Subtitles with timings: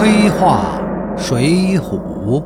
[0.00, 0.80] 黑话
[1.18, 2.44] 水浒，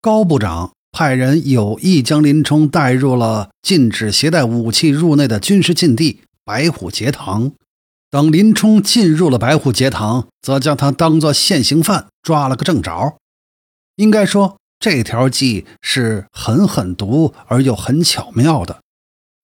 [0.00, 7.52] 高部长派人有意将林冲带入了禁止携带武器入内的军事禁地白虎节堂。
[8.10, 13.18] 等林冲进入了白虎节堂，则将他当作现行犯抓了个正着。
[13.96, 18.78] 应该说，这条计是很狠毒而又很巧妙的。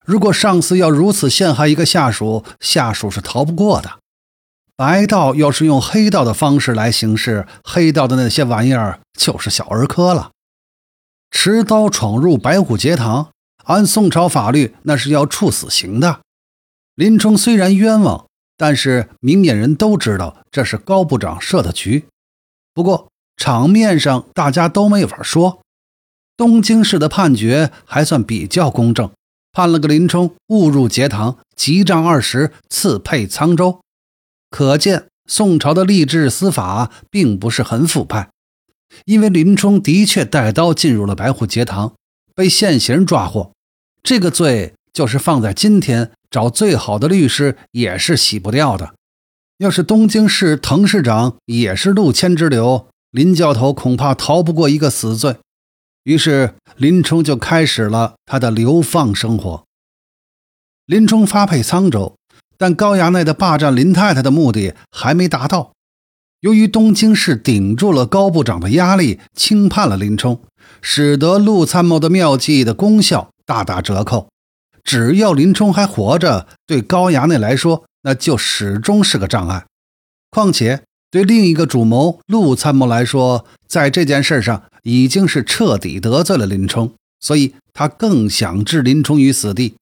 [0.06, 3.98] 如果上司要如此陷害一个下属，下属是逃不过的。
[4.76, 10.32] 白道要是用黑道的方式来行事，黑道的那些玩意儿就是小儿科了。
[11.30, 13.30] 持刀闯入白虎节堂，
[13.64, 16.20] 按宋朝法律那是要处死刑的。
[16.94, 18.26] 林冲虽然冤枉。
[18.56, 22.04] 但是明眼人都知道这是高部长设的局。
[22.72, 25.58] 不过场面上大家都没法说。
[26.36, 29.10] 东京市的判决还算比较公正，
[29.50, 33.80] 判了个林冲误入节堂，急杖二十，赐配沧州。
[34.54, 38.30] 可见宋朝的吏治司法并不是很腐败。
[39.04, 41.94] 因为林冲的确带刀进入了白虎节堂，
[42.36, 43.50] 被现行抓获，
[44.00, 46.12] 这个罪就是放在今天。
[46.30, 48.94] 找最好的律师也是洗不掉的。
[49.58, 55.36] 要是东京市滕市长也是陆谦之流，林教头恐怕逃不过一个死罪。
[56.04, 59.64] 于是林冲就开始了他的流放生活。
[60.86, 62.16] 林冲发配沧州，
[62.56, 65.72] 但高衙内的霸占林太太的目的还没达到。
[66.40, 70.40] 由于东京市顶住了高部长的压力，轻判了林冲，
[70.82, 74.28] 使得陆参谋的妙计的功效大打折扣。
[74.82, 79.64] 只要林冲还活着，对高衙内来说，那就始终是个障碍。
[80.30, 89.76] 况且对另一个主谋陆参谋来说，在这件事上已经是彻底得罪了林冲，所以他更想置林冲于死地。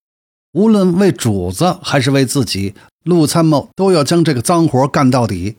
[0.52, 5.56] 无论为主子还是为自己，陆参谋都要将这个脏活干到底。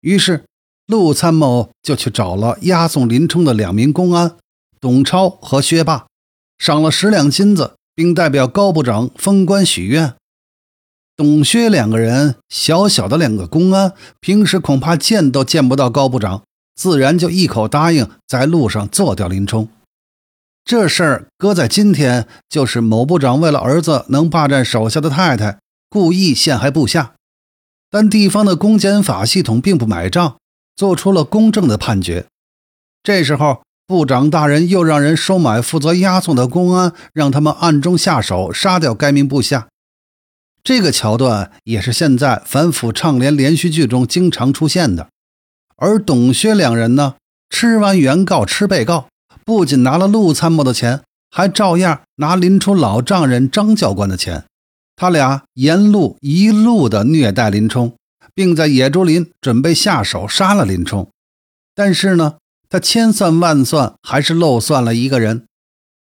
[0.00, 0.44] 于是，
[0.86, 4.36] 陆参谋就去找了押送林冲的两名公安，
[4.80, 6.06] 董超和薛霸，
[6.58, 7.72] 赏了十两金子。
[7.96, 10.16] 并代表高部长封官许愿。
[11.16, 16.42] 董薛两个人，小小的两个公安，平时恐怕见都见不到高部长，
[16.74, 19.66] 自然就一口答应在路上做掉林冲。
[20.66, 27.14] 这事儿搁在今天，就是某部长为了儿子能霸占手下的太太，故意陷害部下。
[27.88, 30.36] 但地方的公检法系统并不买账，
[30.74, 32.26] 做出了公正的判决。
[33.02, 33.62] 这时候。
[33.88, 39.68] 部长大人又让人收买负责押送的公安，让他们暗中下手杀掉该名部下。
[40.64, 45.06] 这个桥段也是现在反腐倡廉连续剧中经常出现的。
[45.76, 47.14] 而董薛两人呢，
[47.48, 49.06] 吃完原告吃被告，
[49.46, 54.44] 不仅拿了陆参谋的钱，还照样拿林冲老丈人张教官的钱。
[54.96, 57.94] 他俩沿路一路的虐待林冲，
[58.34, 61.08] 并在野猪林准备下手杀了林冲。
[61.76, 62.38] 但是呢？
[62.68, 65.44] 他千算万算，还是漏算了一个人。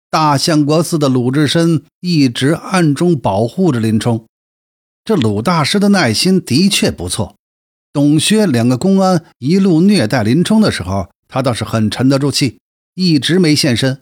[0.10, 4.26] 大相国寺的鲁智深一直暗中保护着林冲。
[5.04, 7.36] 这鲁大师的耐心的确不错。
[7.94, 12.58] 董薛两个公安一路虐待林冲的时候，他倒是很沉得住气，
[12.96, 14.02] 一直没现身。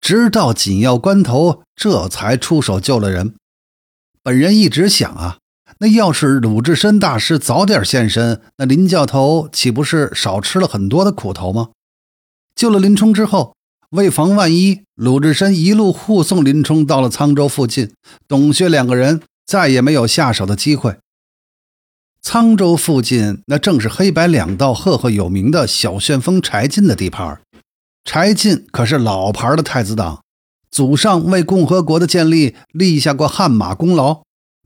[0.00, 3.34] 直到紧要关头，这才出手救了人。
[4.22, 5.38] 本人一直想啊，
[5.78, 11.70] 那要是鲁智深大师早点现身，那林教头岂不是少吃了很多的苦头吗？
[12.54, 13.54] 救了林冲之后，
[13.90, 17.92] 为防万一，鲁智深一路护送林冲到了沧州附近。
[18.26, 20.96] 董薛两个人再也没有下手的机会。
[22.22, 27.42] 沧州附近，那正是黑白两道赫赫有名的小旋风柴进的地盘儿。
[28.04, 30.22] 柴进可是老牌的太子党，
[30.70, 34.22] 祖上为共和国的建立立下过汗马功劳。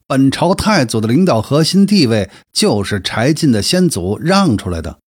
[0.06, 4.98] 本朝太祖的领导核心地位，就是柴进的先祖让出来的。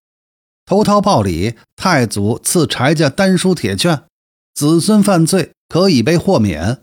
[0.64, 4.04] 投桃报李，太祖赐柴家丹书铁券，
[4.54, 6.80] 子孙犯罪可以被豁免。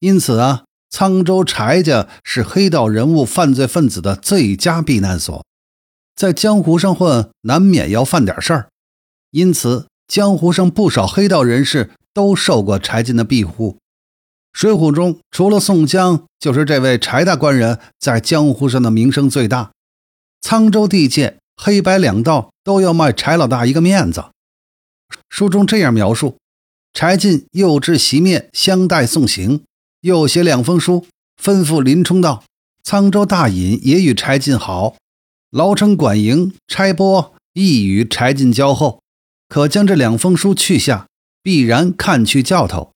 [0.00, 5.44] 因此啊，沧州柴家是黑道人物、犯罪分子的最佳避难所。
[6.16, 8.70] 在江湖上混，难免要犯点事儿，
[9.30, 13.78] 因此江湖上不少黑道人士都受过柴进的庇护。
[14.52, 19.70] 水浒中除了宋江，就是这位柴大官人在江湖上的名声最大。
[20.42, 21.36] 沧州地界。
[21.62, 24.24] 黑白两道都要卖柴老大一个面子。
[25.28, 26.38] 书中这样描述：
[26.94, 29.62] 柴进又置席面相待送行，
[30.00, 31.06] 又写两封书，
[31.38, 32.44] 吩咐林冲道
[32.82, 34.96] ：“沧州大尹也与柴进好，
[35.50, 39.02] 牢城管营差拨亦与柴进交厚，
[39.50, 41.06] 可将这两封书去下，
[41.42, 42.92] 必然看去教头。”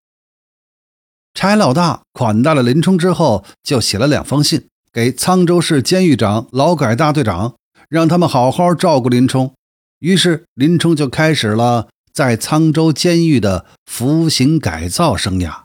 [1.35, 7.57] 柴老大款待了林冲之后，就写了两封信给沧州市监狱长劳改大队长。
[7.91, 9.55] 让他们好好照顾林冲。
[10.01, 15.63] 于是林冲就开始了在沧州监狱的服刑改造生涯。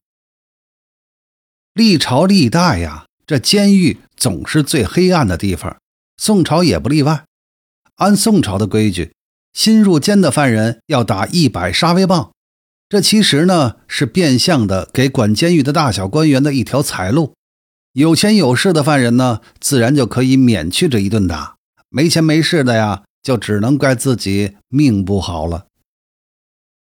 [1.74, 5.80] 历朝历代呀，这监狱总是最黑暗的地方，
[6.18, 7.26] 宋朝也不例外。
[7.96, 9.14] 按宋朝的规矩，
[9.54, 12.32] 新入监的犯人要打一百杀威棒，
[12.88, 17.34] 这其实呢是变相的给管监狱的大小官员的一条财路。
[17.94, 21.56] 有钱有势的犯人呢，自然就可以免去这一顿打；
[21.90, 23.04] 没钱没势的呀。
[23.22, 25.68] 就只能怪自己命不好了。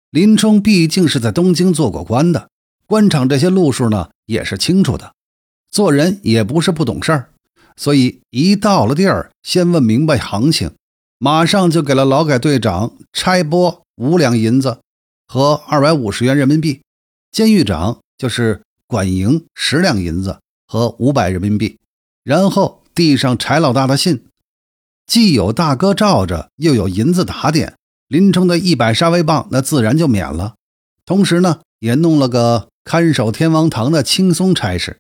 [0.09, 2.49] 林冲毕竟是在东京做过官的，
[2.87, 5.13] 官场这些路数呢也是清楚的，
[5.69, 7.29] 做人也不是不懂事儿，
[7.75, 10.71] 所以一到了地儿，先问明白行情，
[11.21, 14.79] 马上就给了劳改队长差拨五两银子
[15.27, 16.81] 和二百五十元人民币，
[17.29, 21.77] 监狱长就是管营十两银子和五百人民币，
[22.23, 24.23] 然后递上柴老大的信。
[25.05, 27.75] 既有大哥罩着，又有银子打点，
[28.07, 30.55] 林冲的一百杀威棒那自然就免了。
[31.05, 34.99] 同时呢，也弄了个看守天王堂的轻松差事。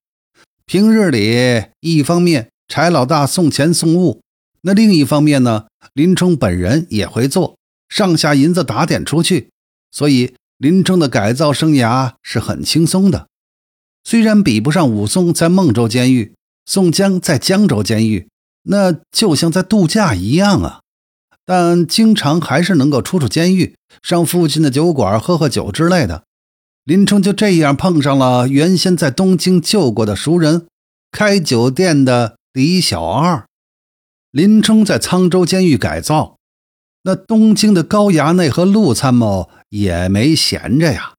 [0.65, 4.21] 平日里，一方面柴老大送钱送物，
[4.61, 7.57] 那另一方面呢，林冲本人也会做，
[7.87, 9.49] 上下银子打点出去。
[9.91, 13.27] 所以林冲的改造生涯是很轻松的。
[14.03, 16.33] 虽然比不上武松在孟州监狱，
[16.65, 18.27] 宋江在江州监狱。
[18.63, 20.81] 那就像在度假一样啊，
[21.45, 26.23] 但经常还是能够出出监狱，上附近的酒馆喝喝酒之类的。
[26.83, 30.67] 林冲就这样碰上了原先在东京救过的熟人，
[31.11, 33.45] 开酒店的李小二。
[34.31, 36.37] 林冲在沧州监狱改造，
[37.03, 41.15] 那东京的高衙内和陆参谋也没闲着呀。